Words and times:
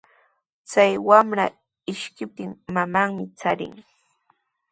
Chay 0.71 0.91
wamra 1.07 1.45
ishkiptin 1.93 2.51
mamanmi 2.73 3.23
shaarichin. 3.43 3.85